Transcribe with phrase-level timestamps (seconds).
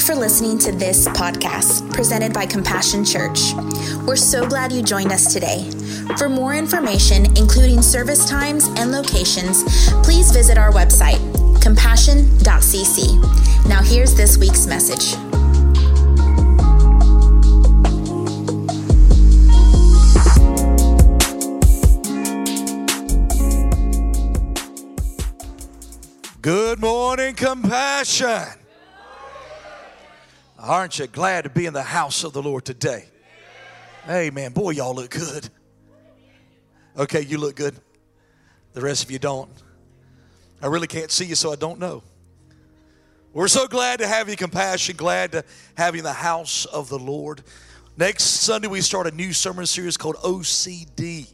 [0.00, 3.52] you for listening to this podcast presented by Compassion Church.
[4.06, 5.70] We're so glad you joined us today.
[6.16, 9.62] For more information, including service times and locations,
[10.02, 11.20] please visit our website,
[11.60, 13.68] compassion.cc.
[13.68, 15.16] Now, here's this week's message.
[26.40, 28.59] Good morning, compassion.
[30.60, 33.06] Aren't you glad to be in the house of the Lord today?
[34.08, 34.52] Amen.
[34.52, 35.48] Boy, y'all look good.
[36.96, 37.74] Okay, you look good.
[38.74, 39.50] The rest of you don't.
[40.62, 42.02] I really can't see you, so I don't know.
[43.32, 45.44] We're so glad to have you, compassion, glad to
[45.76, 47.42] have you in the house of the Lord.
[47.96, 51.32] Next Sunday, we start a new sermon series called OCD.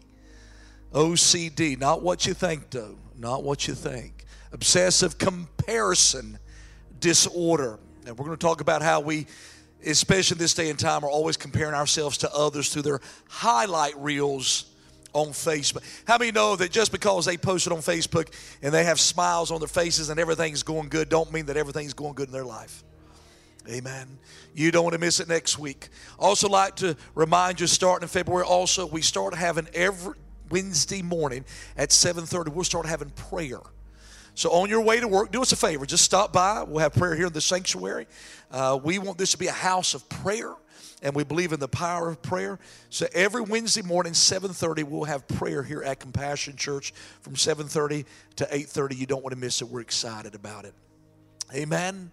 [0.93, 4.17] OCD, not what you think, though, not what you think
[4.53, 6.39] obsessive comparison
[6.99, 7.79] disorder.
[8.07, 9.27] And we're going to talk about how we,
[9.85, 14.67] especially this day and time, are always comparing ourselves to others through their highlight reels
[15.13, 15.83] on Facebook.
[16.07, 19.61] How many know that just because they posted on Facebook and they have smiles on
[19.61, 22.85] their faces and everything's going good, don't mean that everything's going good in their life?
[23.69, 24.19] Amen.
[24.55, 25.89] You don't want to miss it next week.
[26.19, 30.15] Also, like to remind you, starting in February, also we start having every
[30.49, 31.45] Wednesday morning
[31.77, 32.53] at 7:30.
[32.53, 33.59] We'll start having prayer.
[34.37, 35.87] So on your way to work, do us a favor.
[35.87, 36.63] Just stop by.
[36.63, 38.07] We'll have prayer here in the sanctuary.
[38.51, 40.53] Uh, we want this to be a house of prayer,
[41.03, 42.59] and we believe in the power of prayer.
[42.91, 48.05] So every Wednesday morning, 7:30, we'll have prayer here at Compassion Church from 7:30
[48.37, 48.95] to 8:30.
[48.95, 49.69] You don't want to miss it.
[49.69, 50.75] We're excited about it.
[51.55, 52.13] Amen.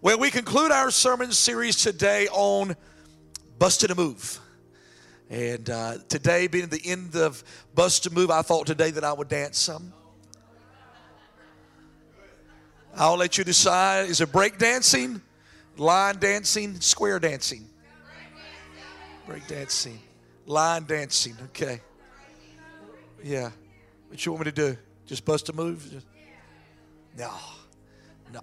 [0.00, 2.74] Well, we conclude our sermon series today on
[3.58, 4.40] busted a move.
[5.28, 9.12] And uh, today, being the end of Bust a Move, I thought today that I
[9.12, 9.92] would dance some.
[12.96, 14.08] I'll let you decide.
[14.08, 15.20] Is it break dancing,
[15.76, 17.66] line dancing, square dancing?
[19.26, 20.00] Break dancing,
[20.46, 21.36] line dancing.
[21.46, 21.80] Okay.
[23.22, 23.50] Yeah.
[24.08, 24.76] What you want me to do?
[25.06, 25.88] Just bust a move?
[25.90, 26.06] Just,
[27.16, 27.30] no.
[28.32, 28.40] No.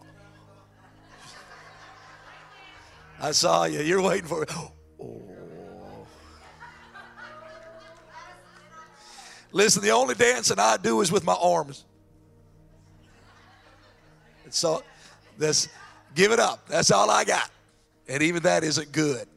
[3.20, 3.82] I saw you.
[3.82, 4.52] You're waiting for it.
[5.00, 5.18] Oh.
[9.52, 11.86] Listen, the only dancing I do is with my arms.
[14.54, 14.84] So
[15.38, 15.70] this
[16.16, 16.68] give it up.
[16.68, 17.50] That's all I got.
[18.08, 19.28] And even that isn't good.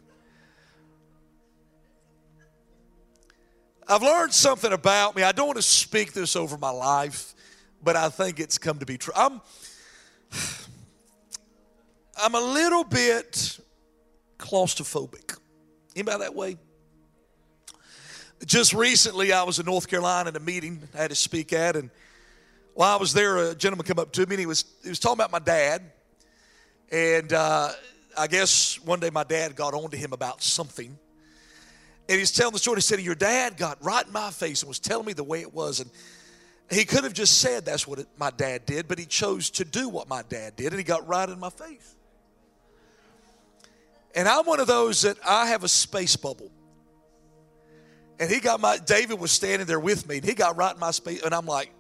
[3.89, 5.25] I've learned something about me.
[5.25, 7.35] I don't want to speak this over my life,
[7.83, 9.13] but I think it's come to be true.
[9.17, 9.41] I'm
[12.23, 13.59] I'm a little bit
[14.39, 15.37] claustrophobic.
[15.97, 16.57] Anybody that way?
[18.47, 21.77] Just recently, I was in North Carolina at a meeting I had to speak at,
[21.77, 21.91] and
[22.75, 24.99] while I was there, a gentleman came up to me and he was, he was
[24.99, 25.83] talking about my dad.
[26.91, 27.71] And uh,
[28.17, 30.99] I guess one day my dad got on to him about something.
[32.09, 32.77] And he's telling the story.
[32.77, 35.43] He said, Your dad got right in my face and was telling me the way
[35.43, 35.79] it was.
[35.81, 35.91] And
[36.71, 39.65] he could have just said that's what it, my dad did, but he chose to
[39.65, 41.97] do what my dad did, and he got right in my face.
[44.15, 46.51] And I'm one of those that I have a space bubble.
[48.21, 50.81] And he got my, David was standing there with me, and he got right in
[50.81, 51.73] my space, and I'm like,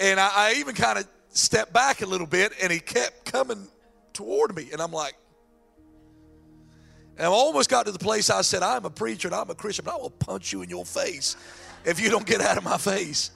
[0.00, 3.68] And I, I even kind of stepped back a little bit and he kept coming
[4.12, 4.68] toward me.
[4.72, 5.14] And I'm like,
[7.16, 9.54] and I almost got to the place I said, I'm a preacher and I'm a
[9.54, 11.36] Christian, but I will punch you in your face
[11.84, 13.32] if you don't get out of my face.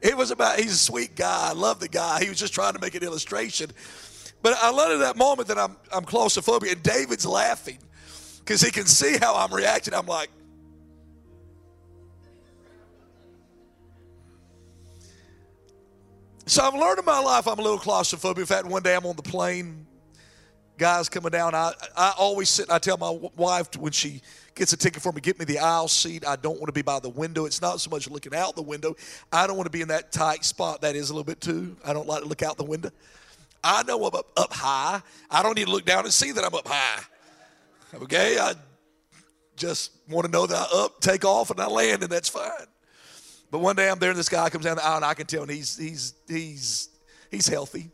[0.00, 1.50] It was about, he's a sweet guy.
[1.50, 2.22] I love the guy.
[2.22, 3.70] He was just trying to make an illustration.
[4.42, 7.78] But I love at that moment that I'm, I'm claustrophobic and David's laughing
[8.38, 9.92] because he can see how I'm reacting.
[9.92, 10.30] I'm like,
[16.48, 18.38] So I've learned in my life I'm a little claustrophobic.
[18.38, 19.84] In fact, one day I'm on the plane,
[20.78, 21.56] guys coming down.
[21.56, 24.22] I, I always sit, and I tell my wife when she
[24.54, 26.24] gets a ticket for me, get me the aisle seat.
[26.24, 27.46] I don't want to be by the window.
[27.46, 28.94] It's not so much looking out the window.
[29.32, 30.82] I don't want to be in that tight spot.
[30.82, 31.76] That is a little bit too.
[31.84, 32.90] I don't like to look out the window.
[33.64, 35.02] I know I'm up, up high.
[35.28, 37.02] I don't need to look down and see that I'm up high.
[38.02, 38.38] Okay?
[38.38, 38.54] I
[39.56, 42.50] just want to know that I up, take off, and I land, and that's fine.
[43.50, 45.26] But one day I'm there and this guy comes down the aisle and I can
[45.26, 46.88] tell and he's he's he's
[47.30, 47.90] he's healthy.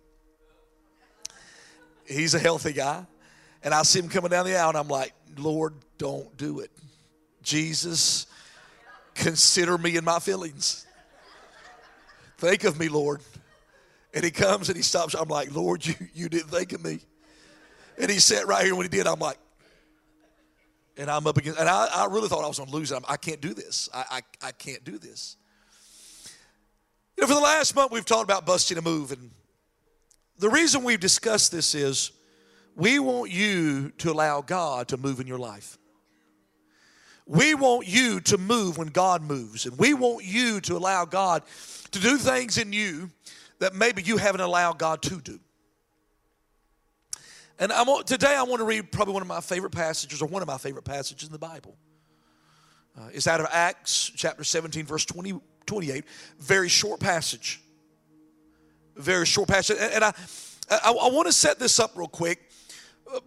[2.06, 3.06] He's a healthy guy.
[3.62, 6.70] And I see him coming down the aisle and I'm like, Lord, don't do it.
[7.42, 8.26] Jesus,
[9.14, 10.86] consider me in my feelings.
[12.38, 13.20] Think of me, Lord.
[14.14, 15.14] And he comes and he stops.
[15.14, 17.00] I'm like, Lord, you, you didn't think of me.
[17.98, 19.06] And he sat right here when he did.
[19.06, 19.38] I'm like,
[20.96, 22.96] and I'm up against, and I, I really thought I was going to lose it.
[22.96, 23.88] I'm, I can not do this.
[23.94, 25.36] I, I, I can't do this.
[27.16, 29.12] You know, for the last month, we've talked about busting a move.
[29.12, 29.30] And
[30.38, 32.12] the reason we've discussed this is
[32.74, 35.78] we want you to allow God to move in your life.
[37.26, 41.42] We want you to move when God moves, and we want you to allow God
[41.92, 43.10] to do things in you
[43.60, 45.38] that maybe you haven't allowed God to do.
[47.60, 50.26] And I want, today I want to read probably one of my favorite passages, or
[50.26, 51.76] one of my favorite passages in the Bible.
[52.98, 56.04] Uh, it's out of Acts chapter 17, verse 20, 28.
[56.38, 57.60] Very short passage.
[58.96, 59.78] Very short passage.
[59.80, 60.12] And, I,
[60.70, 62.50] I, I want to set this up real quick.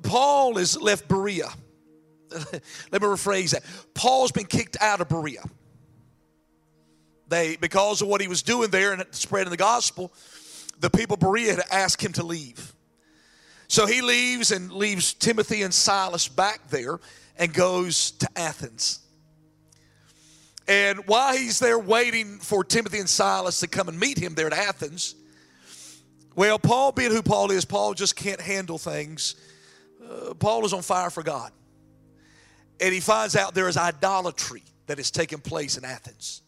[0.04, 1.50] Paul has left Berea.
[2.32, 3.64] Let me rephrase that.
[3.94, 5.44] Paul's been kicked out of Berea.
[7.28, 10.14] They, because of what he was doing there and spreading the gospel,
[10.80, 12.76] the people of Berea had asked him to leave.
[13.68, 17.00] So he leaves and leaves Timothy and Silas back there
[17.38, 19.00] and goes to Athens.
[20.68, 24.48] And while he's there waiting for Timothy and Silas to come and meet him there
[24.48, 25.16] at Athens,
[26.36, 29.36] well, Paul, being who Paul is, Paul just can't handle things.
[30.04, 31.52] Uh, Paul is on fire for God.
[32.82, 36.42] And he finds out there is idolatry that is taking place in Athens.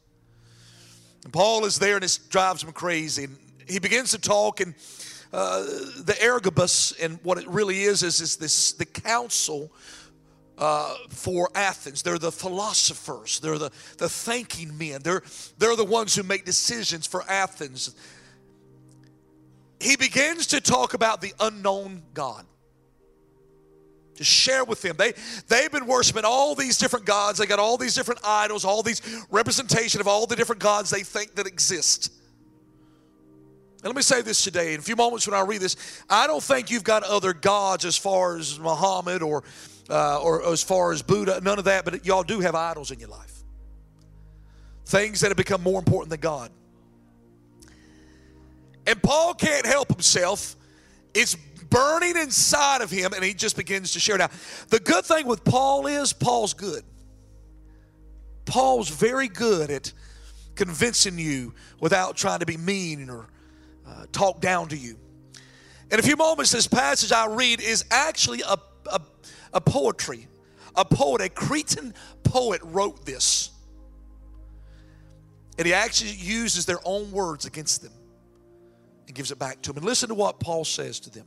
[1.23, 3.25] And Paul is there and it drives him crazy.
[3.25, 3.37] And
[3.67, 4.73] he begins to talk, and
[5.31, 9.71] uh, the Areopagus, and what it really is, is, is this the council
[10.57, 12.01] uh, for Athens.
[12.01, 13.39] They're the philosophers.
[13.39, 15.01] They're the, the thinking men.
[15.03, 15.23] They're,
[15.57, 17.95] they're the ones who make decisions for Athens.
[19.79, 22.45] He begins to talk about the unknown God.
[24.15, 24.95] To share with them.
[24.97, 25.13] They,
[25.47, 27.37] they've been worshiping all these different gods.
[27.37, 31.03] They got all these different idols, all these representation of all the different gods they
[31.03, 32.11] think that exist.
[33.77, 34.73] And let me say this today.
[34.73, 35.75] In a few moments when I read this,
[36.09, 39.43] I don't think you've got other gods as far as Muhammad or
[39.89, 42.99] uh, or as far as Buddha, none of that, but y'all do have idols in
[42.99, 43.33] your life.
[44.85, 46.51] Things that have become more important than God.
[48.85, 50.55] And Paul can't help himself.
[51.13, 51.35] It's
[51.69, 54.31] burning inside of him, and he just begins to share out.
[54.69, 56.83] The good thing with Paul is Paul's good.
[58.45, 59.91] Paul's very good at
[60.55, 63.27] convincing you without trying to be mean or
[63.85, 64.97] uh, talk down to you.
[65.91, 68.57] In a few moments, this passage I read is actually a,
[68.91, 69.01] a
[69.53, 70.27] a poetry.
[70.75, 73.49] A poet, a Cretan poet wrote this.
[75.57, 77.93] And he actually uses their own words against them
[79.07, 79.77] and gives it back to them.
[79.77, 81.25] And listen to what Paul says to them.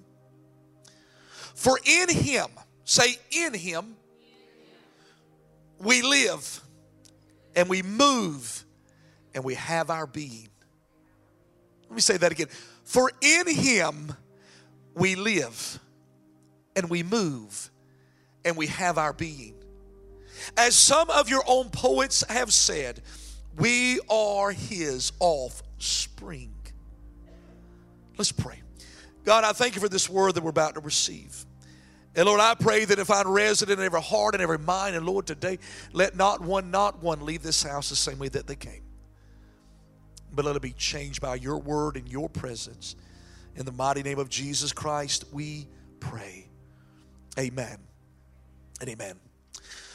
[1.57, 2.47] For in him,
[2.85, 3.97] say in him,
[5.81, 6.61] we live
[7.57, 8.65] and we move
[9.35, 10.49] and we have our being.
[11.89, 12.49] Let me say that again.
[12.85, 14.15] For in him
[14.95, 15.81] we live
[16.77, 17.71] and we move
[18.45, 19.55] and we have our being.
[20.57, 23.03] As some of your own poets have said,
[23.57, 26.55] we are his offspring.
[28.17, 28.63] Let's pray.
[29.25, 31.45] God, I thank you for this word that we're about to receive.
[32.17, 35.07] And Lord, I pray that if I'm resident in every heart and every mind, and
[35.07, 35.59] Lord, today,
[35.93, 38.83] let not one, not one leave this house the same way that they came.
[40.33, 42.97] But let it be changed by your word and your presence.
[43.57, 45.67] In the mighty name of Jesus Christ, we
[46.01, 46.49] pray.
[47.39, 47.90] Amen
[48.81, 49.17] and amen.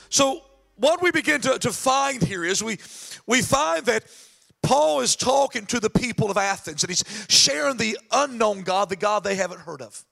[0.10, 0.42] So,
[0.78, 2.78] what we begin to, to find here is we,
[3.26, 4.04] we find that
[4.62, 8.96] Paul is talking to the people of Athens and he's sharing the unknown God, the
[8.96, 10.04] God they haven't heard of.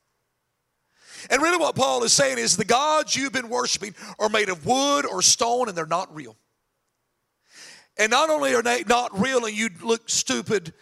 [1.29, 4.65] And really, what Paul is saying is the gods you've been worshiping are made of
[4.65, 6.37] wood or stone and they're not real.
[7.97, 10.73] And not only are they not real and you look stupid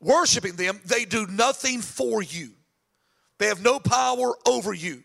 [0.00, 2.50] worshiping them, they do nothing for you.
[3.38, 5.04] They have no power over you.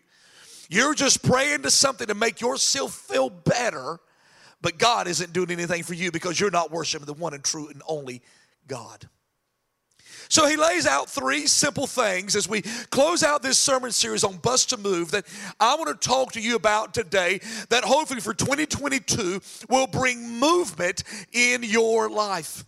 [0.70, 3.98] You're just praying to something to make yourself feel better,
[4.60, 7.68] but God isn't doing anything for you because you're not worshiping the one and true
[7.68, 8.22] and only
[8.66, 9.08] God.
[10.28, 14.38] So he lays out three simple things as we close out this sermon series on
[14.38, 15.26] Bust a Move that
[15.60, 21.04] I want to talk to you about today that hopefully for 2022 will bring movement
[21.32, 22.64] in your life.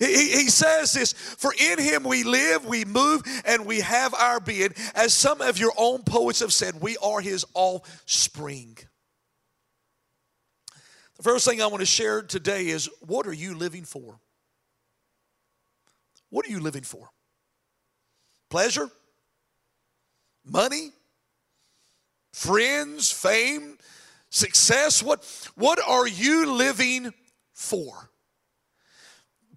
[0.00, 4.40] He, he says this For in him we live, we move, and we have our
[4.40, 4.70] being.
[4.94, 8.78] As some of your own poets have said, we are his offspring.
[11.18, 14.18] The first thing I want to share today is what are you living for?
[16.30, 17.10] What are you living for?
[18.48, 18.88] Pleasure?
[20.46, 20.92] Money?
[22.32, 23.12] Friends?
[23.12, 23.76] Fame?
[24.30, 25.02] Success?
[25.02, 25.26] What,
[25.56, 27.12] what are you living
[27.52, 28.10] for?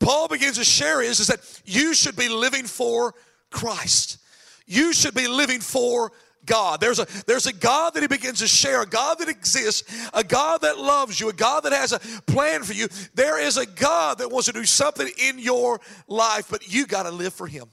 [0.03, 3.13] Paul begins to share is, is that you should be living for
[3.49, 4.17] Christ.
[4.65, 6.11] You should be living for
[6.45, 6.81] God.
[6.81, 10.23] There's a, there's a God that he begins to share, a God that exists, a
[10.23, 12.87] God that loves you, a God that has a plan for you.
[13.13, 17.03] There is a God that wants to do something in your life, but you got
[17.03, 17.65] to live for him.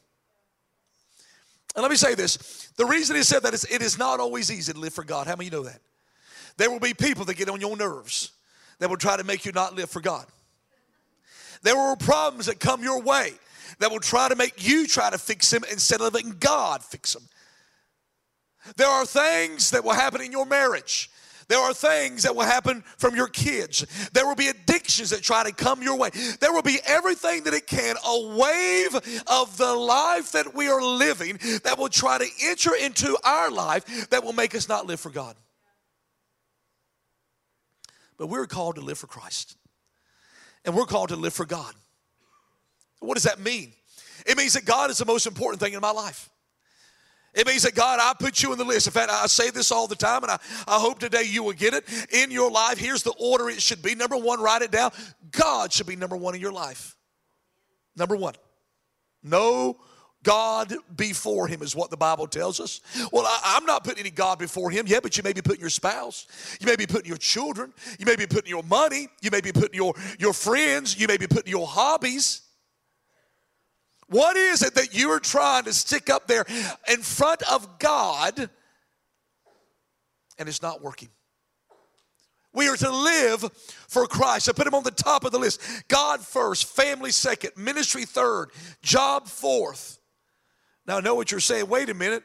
[1.75, 4.51] And let me say this the reason he said that is it is not always
[4.51, 5.27] easy to live for God.
[5.27, 5.81] How many you know that?
[6.57, 8.33] There will be people that get on your nerves
[8.79, 10.27] that will try to make you not live for God.
[11.63, 13.33] There are problems that come your way
[13.79, 17.13] that will try to make you try to fix them instead of letting God fix
[17.13, 17.23] them.
[18.77, 21.11] There are things that will happen in your marriage.
[21.49, 23.85] There are things that will happen from your kids.
[24.13, 26.11] There will be addictions that try to come your way.
[26.39, 28.95] There will be everything that it can, a wave
[29.27, 34.11] of the life that we are living that will try to enter into our life
[34.11, 35.35] that will make us not live for God.
[38.17, 39.57] But we're called to live for Christ.
[40.65, 41.75] And we're called to live for God.
[43.01, 43.73] What does that mean?
[44.27, 46.29] It means that God is the most important thing in my life.
[47.33, 48.89] It means that God, I put you in the list.
[48.89, 51.53] In fact, I say this all the time, and I, I hope today you will
[51.53, 52.77] get it in your life.
[52.77, 53.95] Here's the order it should be.
[53.95, 54.91] Number one, write it down.
[55.31, 56.97] God should be number one in your life.
[57.97, 58.35] Number one.
[59.23, 59.77] No
[60.23, 62.81] God before him is what the Bible tells us.
[63.11, 65.61] Well, I, am not putting any God before him yet, but you may be putting
[65.61, 66.27] your spouse.
[66.61, 67.73] You may be putting your children.
[67.99, 69.09] You may be putting your money.
[69.23, 71.01] You may be putting your, your friends.
[71.01, 72.43] You may be putting your hobbies.
[74.09, 76.45] What is it that you're trying to stick up there
[76.91, 78.51] in front of God
[80.39, 81.09] and it's not working?
[82.53, 83.45] We are to live
[83.89, 84.49] for Christ.
[84.49, 85.63] I put him on the top of the list.
[85.89, 88.51] God first, family second, ministry third,
[88.83, 90.00] job fourth.
[90.87, 91.69] Now, I know what you're saying.
[91.69, 92.23] Wait a minute.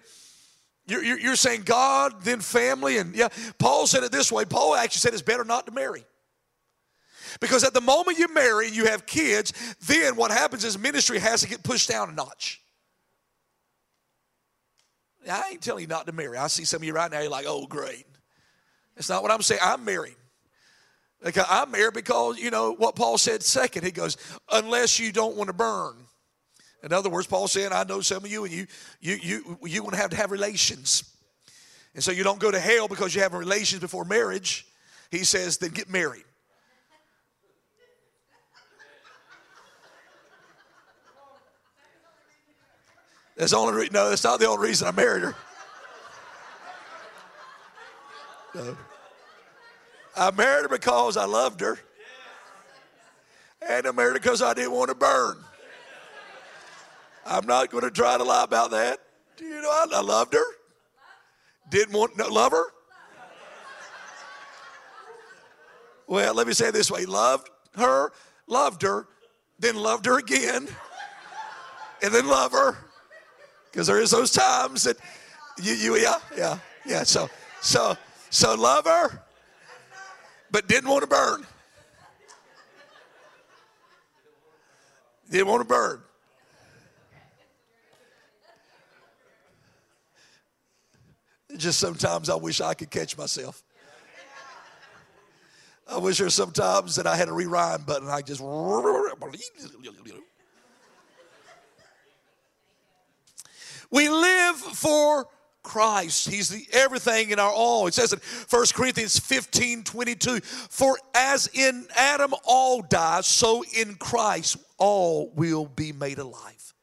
[0.88, 3.30] You're, you're, you're saying God, then family, and yeah.
[3.58, 4.46] Paul said it this way.
[4.46, 6.06] Paul actually said it's better not to marry.
[7.40, 9.52] Because at the moment you marry and you have kids,
[9.88, 12.62] then what happens is ministry has to get pushed down a notch.
[15.30, 16.38] I ain't telling you not to marry.
[16.38, 18.06] I see some of you right now, you're like, oh, great.
[18.96, 19.62] That's not what I'm saying.
[19.64, 20.16] I'm married.
[21.22, 24.18] Like I'm married because, you know, what Paul said second, he goes,
[24.52, 25.96] unless you don't want to burn.
[26.86, 28.68] In other words, Paul saying, I know some of you and you
[29.02, 31.04] you you you're gonna have to have relations.
[31.96, 34.68] And so you don't go to hell because you have relations before marriage.
[35.10, 36.26] He says, then get married.
[43.36, 45.36] That's the only re- no, that's not the only reason I married her.
[48.54, 48.78] No.
[50.16, 51.80] I married her because I loved her.
[53.68, 55.38] And I married her because I didn't want to burn.
[57.26, 59.00] I'm not going to try to lie about that.
[59.38, 60.46] Do you know, I, I loved her.
[61.70, 62.66] Didn't want to love her.
[66.08, 68.12] Well, let me say it this way loved her,
[68.48, 69.08] loved her,
[69.58, 70.68] then loved her again,
[72.04, 72.78] and then love her
[73.72, 74.98] because there is those times that
[75.62, 77.04] you, you, yeah, yeah, yeah.
[77.04, 77.30] So,
[77.60, 77.98] so,
[78.30, 79.24] so love her,
[80.52, 81.46] but didn't want to burn.
[85.32, 86.02] Didn't want to burn.
[91.58, 93.64] Just sometimes I wish I could catch myself.
[95.88, 98.10] I wish there sometimes that I had a rewind button.
[98.10, 98.42] I just
[103.92, 105.28] We live for
[105.62, 106.30] Christ.
[106.30, 107.88] He's the everything in our all.
[107.88, 108.20] It says in
[108.50, 115.66] 1 Corinthians 15 22, for as in Adam all die, so in Christ all will
[115.66, 116.74] be made alive.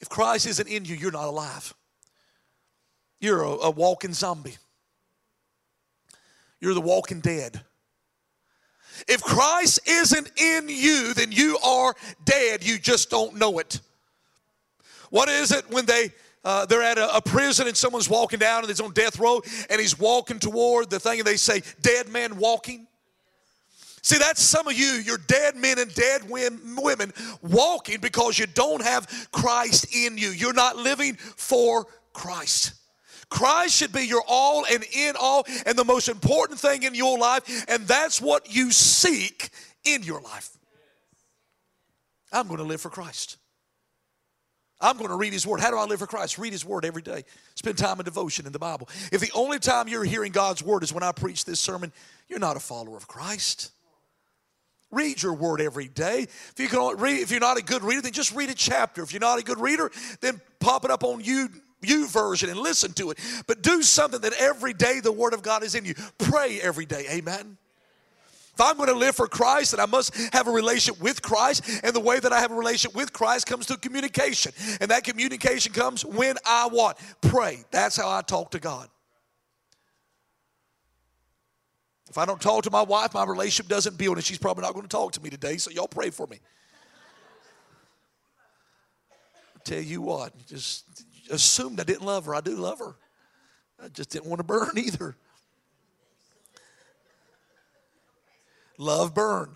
[0.00, 1.74] If Christ isn't in you, you're not alive.
[3.20, 4.56] You're a, a walking zombie.
[6.60, 7.60] You're the walking dead.
[9.08, 12.64] If Christ isn't in you, then you are dead.
[12.64, 13.80] You just don't know it.
[15.10, 16.12] What is it when they
[16.44, 19.42] uh, they're at a, a, prison and someone's walking down and he's on death row
[19.68, 22.86] and he's walking toward the thing and they say, dead man walking?
[24.02, 27.12] See, that's some of you, you're dead men and dead women
[27.42, 30.30] walking because you don't have Christ in you.
[30.30, 32.79] You're not living for Christ.
[33.30, 37.18] Christ should be your all and in all and the most important thing in your
[37.18, 39.50] life, and that's what you seek
[39.84, 40.50] in your life.
[42.32, 43.36] I'm going to live for Christ.
[44.80, 45.60] I'm going to read His Word.
[45.60, 46.38] How do I live for Christ?
[46.38, 47.24] Read His Word every day.
[47.54, 48.88] Spend time in devotion in the Bible.
[49.12, 51.92] If the only time you're hearing God's Word is when I preach this sermon,
[52.28, 53.72] you're not a follower of Christ.
[54.90, 56.22] Read your Word every day.
[56.22, 59.02] If you can read, if you're not a good reader, then just read a chapter.
[59.02, 61.50] If you're not a good reader, then pop it up on you
[61.82, 63.18] YouVersion and listen to it.
[63.46, 65.94] But do something that every day the Word of God is in you.
[66.18, 67.06] Pray every day.
[67.10, 67.56] Amen.
[68.54, 71.62] If I'm going to live for Christ, then I must have a relationship with Christ.
[71.82, 74.52] And the way that I have a relationship with Christ comes through communication.
[74.80, 76.98] And that communication comes when I want.
[77.22, 77.64] Pray.
[77.70, 78.88] That's how I talk to God.
[82.10, 84.74] If I don't talk to my wife, my relationship doesn't build, and she's probably not
[84.74, 86.40] going to talk to me today, so y'all pray for me.
[89.56, 92.34] I tell you what, just assumed I didn't love her.
[92.34, 92.96] I do love her.
[93.82, 95.16] I just didn't want to burn either.
[98.78, 99.50] Love burn.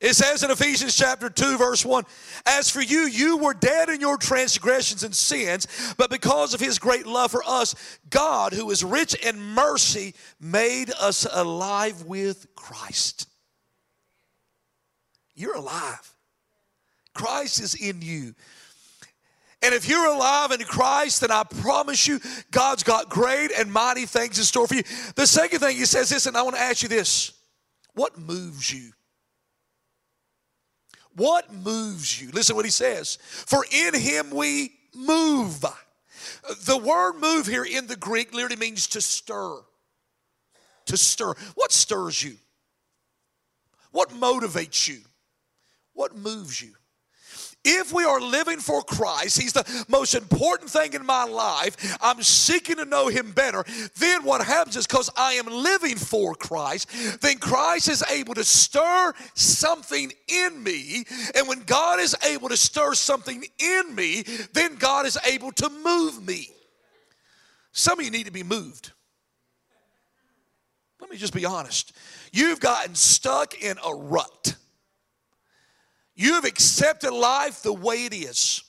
[0.00, 2.04] It says in Ephesians chapter 2, verse 1
[2.46, 5.66] As for you, you were dead in your transgressions and sins,
[5.98, 7.74] but because of his great love for us,
[8.08, 13.28] God, who is rich in mercy, made us alive with Christ.
[15.34, 16.14] You're alive.
[17.12, 18.34] Christ is in you.
[19.62, 22.18] And if you're alive in Christ, then I promise you,
[22.50, 24.82] God's got great and mighty things in store for you.
[25.16, 27.32] The second thing he says this, and I want to ask you this
[27.94, 28.92] what moves you?
[31.16, 32.30] What moves you?
[32.30, 33.18] Listen what he says.
[33.20, 35.64] For in him we move.
[36.64, 39.58] The word move here in the Greek literally means to stir.
[40.86, 41.34] To stir.
[41.54, 42.36] What stirs you?
[43.90, 45.00] What motivates you?
[45.92, 46.72] What moves you?
[47.64, 51.98] If we are living for Christ, He's the most important thing in my life.
[52.00, 53.64] I'm seeking to know Him better.
[53.98, 58.44] Then what happens is because I am living for Christ, then Christ is able to
[58.44, 61.04] stir something in me.
[61.34, 64.24] And when God is able to stir something in me,
[64.54, 66.48] then God is able to move me.
[67.72, 68.92] Some of you need to be moved.
[71.00, 71.92] Let me just be honest.
[72.32, 74.56] You've gotten stuck in a rut.
[76.20, 78.62] You have accepted life the way it is.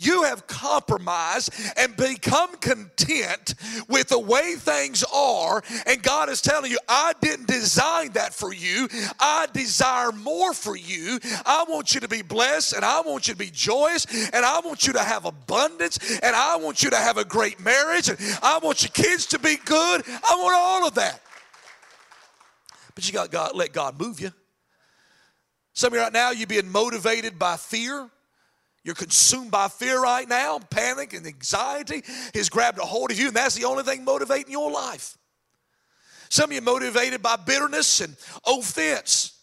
[0.00, 3.54] You have compromised and become content
[3.88, 5.62] with the way things are.
[5.86, 8.88] And God is telling you, I didn't design that for you.
[9.20, 11.20] I desire more for you.
[11.46, 14.58] I want you to be blessed and I want you to be joyous and I
[14.58, 18.18] want you to have abundance and I want you to have a great marriage and
[18.42, 20.02] I want your kids to be good.
[20.08, 21.22] I want all of that.
[22.96, 24.32] But you got God, let God move you.
[25.72, 28.08] Some of you right now, you're being motivated by fear.
[28.82, 30.58] You're consumed by fear right now.
[30.58, 32.02] Panic and anxiety
[32.34, 35.16] has grabbed a hold of you, and that's the only thing motivating your life.
[36.28, 39.38] Some of you motivated by bitterness and offense.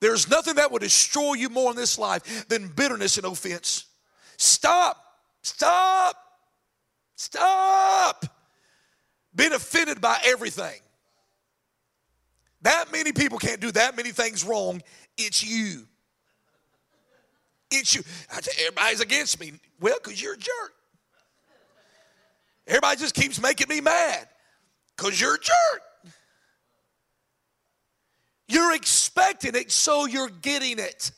[0.00, 3.86] There's nothing that will destroy you more in this life than bitterness and offense.
[4.36, 5.02] Stop.
[5.42, 6.16] Stop.
[7.16, 8.24] Stop
[9.34, 10.80] being offended by everything.
[12.62, 14.82] That many people can't do that many things wrong.
[15.18, 15.86] It's you.
[17.70, 18.02] It's you.
[18.60, 19.52] Everybody's against me.
[19.80, 20.72] Well, because you're a jerk.
[22.66, 24.28] Everybody just keeps making me mad
[24.96, 25.82] because you're a jerk.
[28.46, 31.10] You're expecting it, so you're getting it.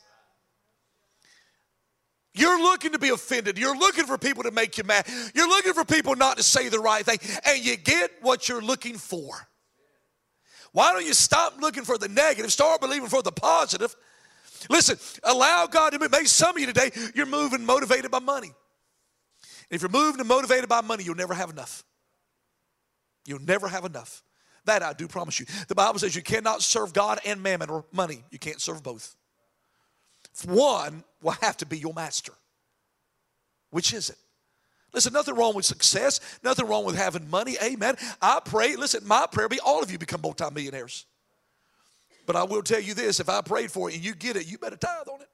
[2.32, 3.58] You're looking to be offended.
[3.58, 5.06] You're looking for people to make you mad.
[5.34, 7.18] You're looking for people not to say the right thing.
[7.44, 9.48] And you get what you're looking for.
[10.74, 13.94] Why don't you stop looking for the negative, start believing for the positive?
[14.68, 16.10] Listen, allow God to move.
[16.10, 18.50] Maybe some of you today, you're moving motivated by money.
[19.70, 21.84] If you're moving and motivated by money, you'll never have enough.
[23.24, 24.24] You'll never have enough.
[24.64, 25.46] That I do promise you.
[25.68, 28.24] The Bible says you cannot serve God and mammon or money.
[28.32, 29.14] You can't serve both.
[30.44, 32.32] One will have to be your master.
[33.70, 34.16] Which is it?
[34.94, 37.56] Listen, nothing wrong with success, nothing wrong with having money.
[37.60, 37.96] Amen.
[38.22, 41.04] I pray, listen, my prayer be all of you become multimillionaires.
[42.26, 44.46] But I will tell you this if I prayed for it and you get it,
[44.46, 45.28] you better tithe on it.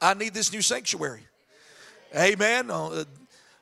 [0.00, 1.26] I need this new sanctuary.
[2.16, 2.70] Amen.
[2.70, 3.04] Uh,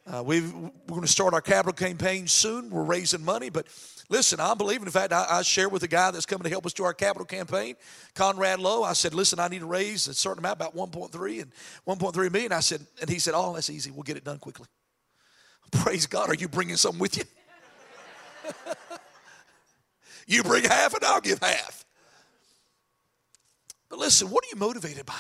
[0.07, 2.71] uh, we are going to start our capital campaign soon.
[2.71, 3.67] We're raising money, but
[4.09, 4.87] Listen, I'm believing.
[4.87, 6.95] In fact, I, I share with the guy that's coming to help us do our
[6.95, 7.75] capital campaign,
[8.15, 8.85] Conrad Lowe.
[8.85, 11.53] I said, listen, I need to raise a certain amount, about 1.3 and
[11.87, 12.53] 1.3 million.
[12.53, 13.91] I said, and he said, oh, that's easy.
[13.91, 14.67] We'll get it done quickly.
[15.73, 16.31] Praise God.
[16.31, 17.25] Are you bringing something with you?
[20.29, 21.85] you bring half and I'll give half.
[23.89, 25.15] But listen, what are you motivated by?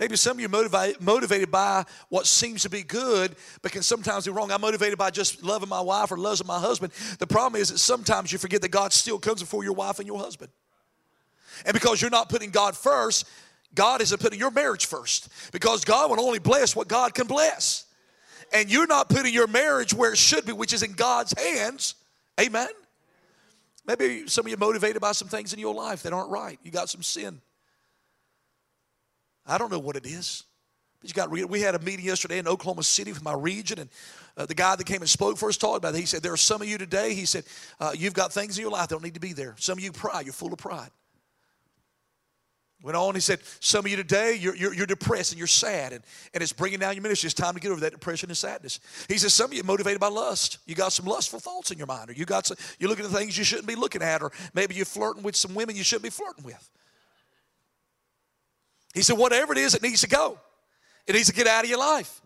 [0.00, 4.24] Maybe some of you are motivated by what seems to be good, but can sometimes
[4.24, 4.50] be wrong.
[4.50, 6.94] I'm motivated by just loving my wife or loving my husband.
[7.18, 10.08] The problem is that sometimes you forget that God still comes before your wife and
[10.08, 10.50] your husband.
[11.66, 13.28] And because you're not putting God first,
[13.74, 15.28] God isn't putting your marriage first.
[15.52, 17.84] Because God will only bless what God can bless.
[18.54, 21.94] And you're not putting your marriage where it should be, which is in God's hands.
[22.40, 22.70] Amen.
[23.86, 26.58] Maybe some of you are motivated by some things in your life that aren't right.
[26.62, 27.42] You got some sin.
[29.46, 30.44] I don't know what it is.
[31.00, 33.90] But you got we had a meeting yesterday in Oklahoma City with my region, and
[34.36, 36.00] uh, the guy that came and spoke for first talked about it.
[36.00, 37.44] He said, There are some of you today, he said,
[37.80, 39.54] uh, you've got things in your life that don't need to be there.
[39.58, 40.90] Some of you pride, you're full of pride.
[42.82, 45.92] Went on, he said, Some of you today, you're, you're, you're, depressed and you're sad,
[45.92, 47.26] and, and it's bringing down your ministry.
[47.26, 48.80] It's time to get over that depression and sadness.
[49.08, 50.58] He says, Some of you motivated by lust.
[50.66, 53.10] You got some lustful thoughts in your mind, or you got some, you're looking at
[53.10, 56.04] things you shouldn't be looking at, or maybe you're flirting with some women you shouldn't
[56.04, 56.70] be flirting with.
[58.94, 60.38] He said, whatever it is, it needs to go.
[61.06, 62.20] It needs to get out of your life.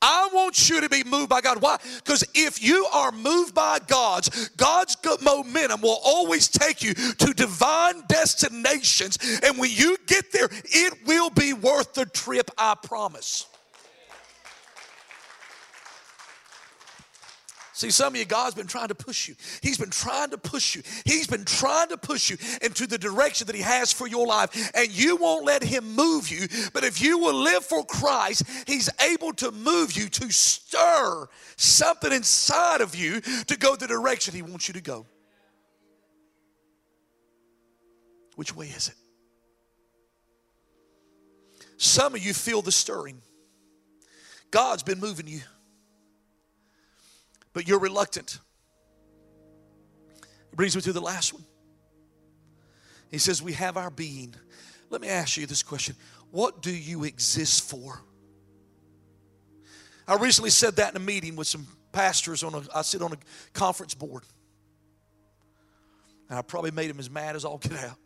[0.00, 1.60] I want you to be moved by God.
[1.60, 1.78] Why?
[1.96, 7.34] Because if you are moved by God's, God's good momentum will always take you to
[7.34, 9.18] divine destinations.
[9.42, 13.46] And when you get there, it will be worth the trip, I promise.
[17.74, 19.34] See, some of you, God's been trying to push you.
[19.60, 20.82] He's been trying to push you.
[21.04, 24.70] He's been trying to push you into the direction that He has for your life,
[24.76, 26.46] and you won't let Him move you.
[26.72, 32.12] But if you will live for Christ, He's able to move you to stir something
[32.12, 35.04] inside of you to go the direction He wants you to go.
[38.36, 38.94] Which way is it?
[41.76, 43.20] Some of you feel the stirring.
[44.52, 45.40] God's been moving you
[47.54, 48.38] but you're reluctant.
[50.52, 51.44] It brings me to the last one.
[53.10, 54.34] He says, We have our being.
[54.90, 55.96] Let me ask you this question
[56.30, 58.02] What do you exist for?
[60.06, 63.12] I recently said that in a meeting with some pastors on a, I sit on
[63.12, 63.16] a
[63.54, 64.24] conference board.
[66.28, 67.96] And I probably made them as mad as all get out.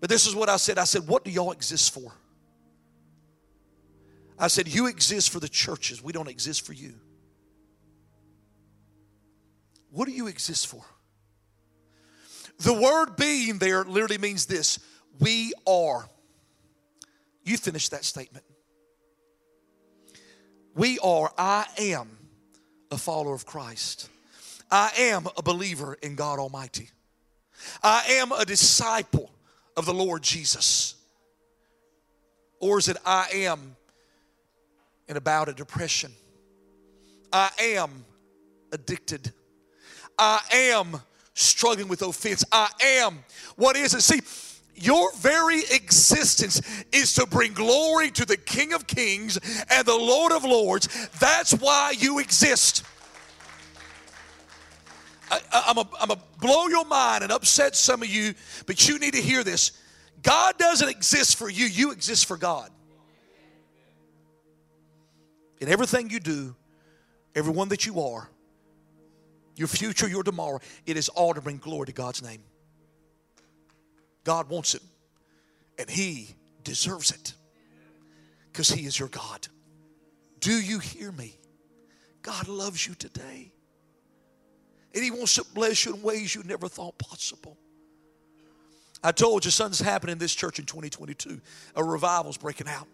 [0.00, 0.78] But this is what I said.
[0.78, 2.12] I said, What do y'all exist for?
[4.38, 6.02] I said, You exist for the churches.
[6.02, 6.94] We don't exist for you.
[9.92, 10.82] What do you exist for?
[12.60, 14.78] The word being there literally means this
[15.20, 16.08] we are.
[17.44, 18.44] You finish that statement.
[20.74, 22.08] We are, I am
[22.90, 24.08] a follower of Christ.
[24.70, 26.88] I am a believer in God Almighty.
[27.82, 29.30] I am a disciple
[29.76, 30.94] of the Lord Jesus.
[32.58, 33.76] Or is it I am
[35.08, 36.12] in a bout of depression?
[37.32, 38.06] I am
[38.72, 39.32] addicted
[40.18, 41.00] I am
[41.34, 42.44] struggling with offense.
[42.52, 43.24] I am.
[43.56, 44.02] What is it?
[44.02, 44.20] See,
[44.74, 46.60] your very existence
[46.92, 49.38] is to bring glory to the King of Kings
[49.70, 50.88] and the Lord of Lords.
[51.18, 52.84] That's why you exist.
[55.30, 58.34] I, am going to blow your mind and upset some of you,
[58.66, 59.72] but you need to hear this.
[60.22, 62.70] God doesn't exist for you, you exist for God.
[65.60, 66.54] In everything you do,
[67.34, 68.28] everyone that you are,
[69.56, 72.42] your future, your tomorrow, it is all to bring glory to God's name.
[74.24, 74.82] God wants it,
[75.78, 76.34] and He
[76.64, 77.34] deserves it
[78.50, 79.48] because He is your God.
[80.40, 81.38] Do you hear me?
[82.22, 83.52] God loves you today,
[84.94, 87.56] and He wants to bless you in ways you never thought possible.
[89.04, 91.40] I told you something's happening in this church in 2022.
[91.74, 92.86] A revival's breaking out.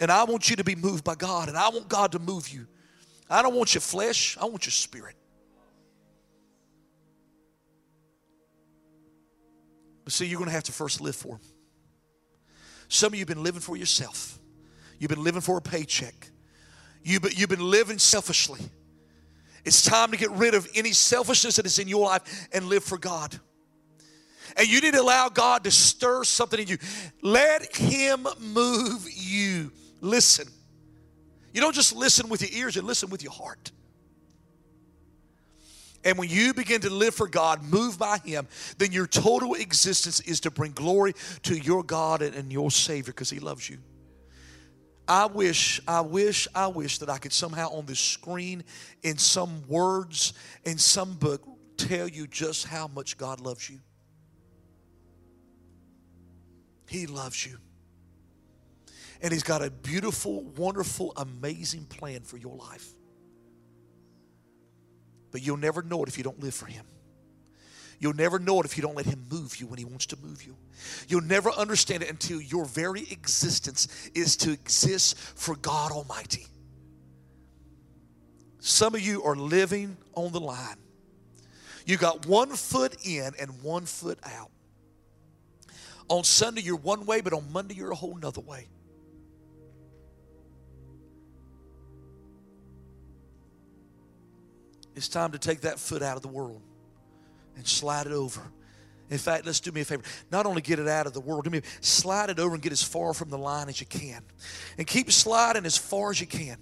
[0.00, 2.48] And I want you to be moved by God, and I want God to move
[2.48, 2.66] you.
[3.30, 5.14] I don't want your flesh, I want your spirit.
[10.04, 11.40] But see, you're going to have to first live for.
[12.88, 14.38] Some of you have been living for yourself.
[14.98, 16.30] You've been living for a paycheck.
[17.04, 18.60] Been, you've been living selfishly.
[19.64, 22.84] It's time to get rid of any selfishness that is in your life and live
[22.84, 23.38] for God.
[24.56, 26.78] And you need to allow God to stir something in you.
[27.22, 29.72] Let Him move you.
[30.00, 30.48] Listen.
[31.52, 33.72] You don't just listen with your ears, you listen with your heart.
[36.04, 40.20] And when you begin to live for God, move by Him, then your total existence
[40.20, 43.78] is to bring glory to your God and your Savior because He loves you.
[45.06, 48.64] I wish, I wish, I wish that I could somehow on this screen,
[49.02, 50.32] in some words,
[50.64, 51.42] in some book,
[51.76, 53.80] tell you just how much God loves you.
[56.88, 57.58] He loves you.
[59.20, 62.88] And He's got a beautiful, wonderful, amazing plan for your life.
[65.32, 66.84] But you'll never know it if you don't live for Him.
[67.98, 70.16] You'll never know it if you don't let Him move you when He wants to
[70.16, 70.56] move you.
[71.08, 76.46] You'll never understand it until your very existence is to exist for God Almighty.
[78.58, 80.76] Some of you are living on the line.
[81.86, 84.50] You got one foot in and one foot out.
[86.08, 88.68] On Sunday, you're one way, but on Monday, you're a whole nother way.
[94.94, 96.60] It's time to take that foot out of the world
[97.56, 98.42] and slide it over.
[99.10, 100.02] In fact, let's do me a favor.
[100.30, 102.72] Not only get it out of the world, do me slide it over and get
[102.72, 104.22] as far from the line as you can.
[104.78, 106.56] And keep sliding as far as you can.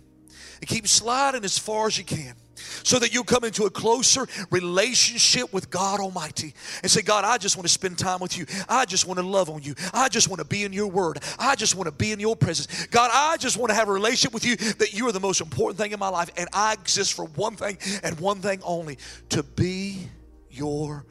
[0.61, 2.35] And keep sliding as far as you can
[2.83, 7.39] so that you'll come into a closer relationship with God Almighty and say, God, I
[7.39, 8.47] just want to spend time with you.
[8.69, 9.75] I just want to love on you.
[9.93, 11.19] I just want to be in your word.
[11.39, 12.87] I just want to be in your presence.
[12.87, 15.41] God, I just want to have a relationship with you that you are the most
[15.41, 16.31] important thing in my life.
[16.37, 18.99] And I exist for one thing and one thing only
[19.31, 20.09] to be
[20.51, 21.05] your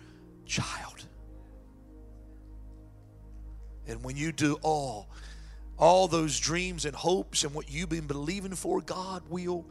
[0.46, 1.06] child.
[3.88, 5.10] And when you do all,
[5.80, 9.66] all those dreams and hopes and what you've been believing for, God will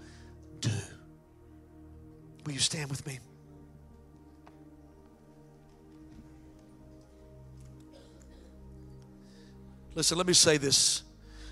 [0.61, 0.71] do.
[2.47, 3.19] Will you stand with me?
[9.95, 11.03] Listen, let me say this.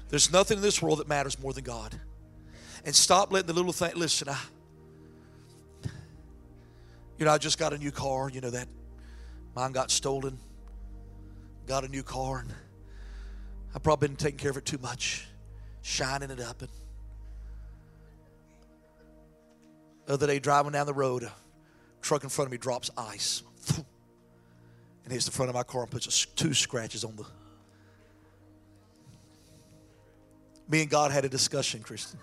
[0.09, 1.99] There's nothing in this world that matters more than God.
[2.85, 4.39] And stop letting the little thing, listen, I,
[7.19, 8.69] you know, I just got a new car, you know that
[9.55, 10.39] mine got stolen.
[11.67, 12.53] Got a new car and
[13.75, 15.27] I've probably been taking care of it too much,
[15.83, 16.63] shining it up.
[16.63, 16.71] And
[20.07, 21.33] the other day, driving down the road, a
[22.01, 23.43] truck in front of me drops ice
[25.05, 27.25] and hits the front of my car and puts two scratches on the.
[30.69, 32.19] Me and God had a discussion, Christian.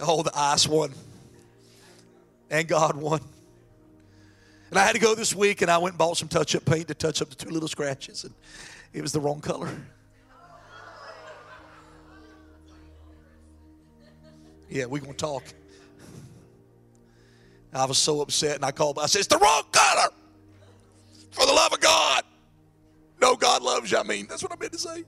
[0.00, 0.92] Oh, the ice won.
[2.50, 3.20] And God won.
[4.74, 6.64] And I had to go this week and I went and bought some touch up
[6.64, 8.24] paint to touch up the two little scratches.
[8.24, 8.34] And
[8.92, 9.70] it was the wrong color.
[14.68, 15.44] Yeah, we're going to talk.
[17.72, 18.98] I was so upset and I called.
[18.98, 20.08] I said, It's the wrong color.
[21.30, 22.24] For the love of God.
[23.22, 23.98] No, God loves you.
[23.98, 25.04] I mean, that's what I meant to say.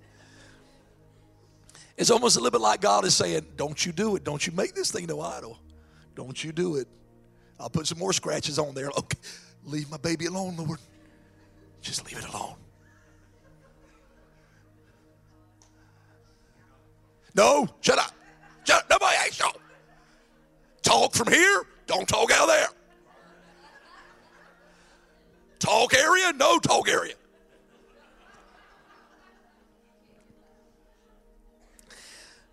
[1.97, 4.23] It's almost a little bit like God is saying, Don't you do it.
[4.23, 5.59] Don't you make this thing no idol.
[6.15, 6.87] Don't you do it.
[7.59, 8.91] I'll put some more scratches on there.
[8.99, 9.19] Okay,
[9.67, 10.81] leave my baby alone, Lord.
[11.83, 12.55] Just leave it alone.
[17.35, 18.13] No, shut up.
[18.65, 18.91] Shut up.
[18.91, 19.51] Nobody ain't so.
[20.83, 22.69] Talk from here, don't talk out there.
[25.59, 27.15] Talk area, no talk area.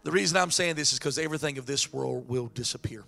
[0.04, 3.06] The reason I'm saying this is because everything of this world will disappear.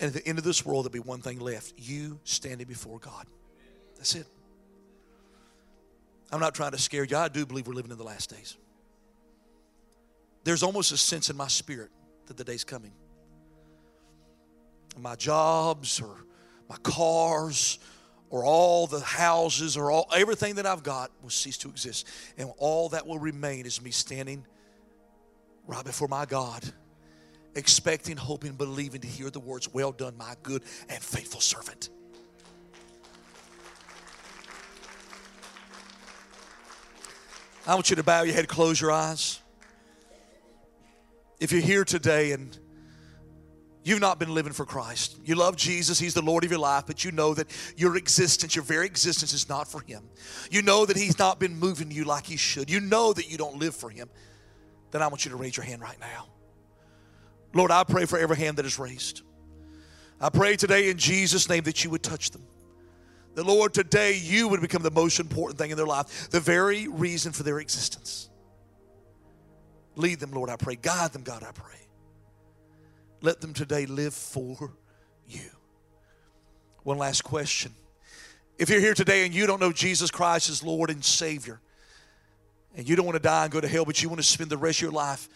[0.00, 2.98] And at the end of this world, there'll be one thing left you standing before
[2.98, 3.26] God.
[3.96, 4.26] That's it.
[6.32, 7.16] I'm not trying to scare you.
[7.16, 8.56] I do believe we're living in the last days.
[10.42, 11.90] There's almost a sense in my spirit
[12.26, 12.92] that the day's coming.
[14.98, 16.24] My jobs or
[16.68, 17.78] my cars
[18.30, 22.06] or all the houses or all everything that I've got will cease to exist.
[22.38, 24.46] And all that will remain is me standing
[25.66, 26.64] right before my God,
[27.54, 31.88] expecting, hoping, believing to hear the words, Well done, my good and faithful servant.
[37.66, 39.40] I want you to bow your head, close your eyes.
[41.38, 42.58] If you're here today and
[43.82, 45.18] You've not been living for Christ.
[45.24, 48.54] You love Jesus, He's the Lord of your life, but you know that your existence,
[48.54, 50.02] your very existence, is not for Him.
[50.50, 52.68] You know that He's not been moving you like He should.
[52.68, 54.10] You know that you don't live for Him
[54.90, 56.26] then I want you to raise your hand right now.
[57.52, 59.22] Lord, I pray for every hand that is raised.
[60.20, 62.42] I pray today in Jesus' name that you would touch them.
[63.34, 66.88] The Lord, today you would become the most important thing in their life, the very
[66.88, 68.28] reason for their existence.
[69.96, 70.76] Lead them, Lord, I pray.
[70.76, 71.78] Guide them, God, I pray.
[73.22, 74.72] Let them today live for
[75.28, 75.50] you.
[76.82, 77.72] One last question.
[78.58, 81.60] If you're here today and you don't know Jesus Christ as Lord and Savior,
[82.76, 84.50] and you don't want to die and go to hell, but you want to spend
[84.50, 85.28] the rest of your life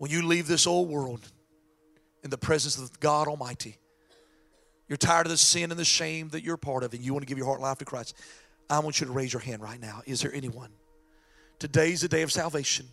[0.00, 1.20] when you leave this old world
[2.24, 3.76] in the presence of God Almighty.
[4.88, 7.22] You're tired of the sin and the shame that you're part of, and you want
[7.22, 8.16] to give your heart and life to Christ.
[8.70, 10.00] I want you to raise your hand right now.
[10.06, 10.70] Is there anyone?
[11.58, 12.86] Today's the day of salvation.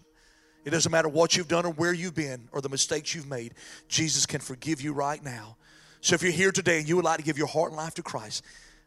[0.66, 3.54] It doesn't matter what you've done or where you've been or the mistakes you've made.
[3.88, 5.56] Jesus can forgive you right now.
[6.02, 7.94] So if you're here today and you would like to give your heart and life
[7.94, 8.44] to Christ,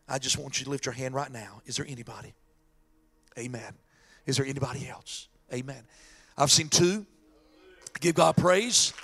[0.07, 1.63] I just want you to lift your hand right now.
[1.65, 2.35] Is there anybody?
[3.39, 3.73] Amen.
[4.27, 5.29] Is there anybody else?
[5.55, 5.85] Amen.
[6.37, 7.07] I've seen two.
[8.01, 8.95] Give God praise.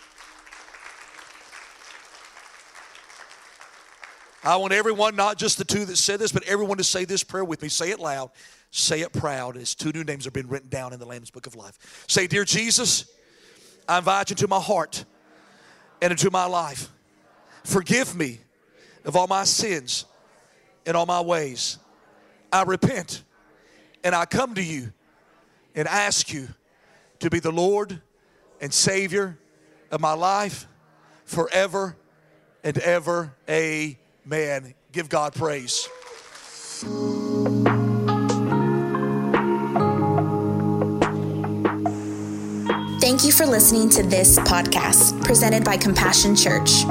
[4.42, 7.22] I want everyone, not just the two that said this, but everyone to say this
[7.22, 7.68] prayer with me.
[7.68, 8.30] Say it loud.
[8.70, 11.46] Say it proud as two new names have been written down in the Lamb's Book
[11.46, 12.04] of Life.
[12.08, 13.10] Say, Dear Jesus,
[13.88, 15.04] I invite you into my heart
[16.00, 16.88] and into my life.
[17.64, 18.38] Forgive me
[19.04, 20.04] of all my sins
[20.86, 21.78] and all my ways.
[22.52, 23.24] I repent
[24.04, 24.92] and I come to you
[25.74, 26.48] and ask you
[27.18, 28.00] to be the Lord
[28.60, 29.38] and Savior
[29.90, 30.66] of my life
[31.24, 31.96] forever
[32.62, 33.34] and ever.
[33.48, 34.74] Amen.
[34.92, 35.88] Give God praise.
[43.00, 46.84] Thank you for listening to this podcast presented by Compassion Church.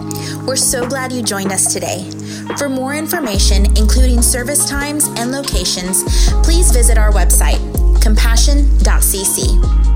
[0.47, 2.10] We're so glad you joined us today.
[2.58, 6.04] For more information, including service times and locations,
[6.43, 7.60] please visit our website
[8.01, 9.95] compassion.cc.